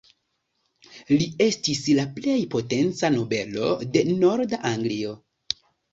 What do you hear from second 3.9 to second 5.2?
de norda Anglio.